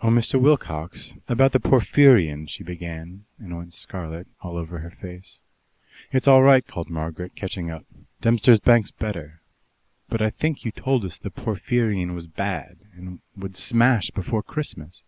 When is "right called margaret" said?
6.44-7.34